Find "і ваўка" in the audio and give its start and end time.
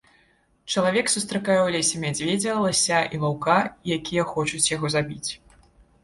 3.17-3.57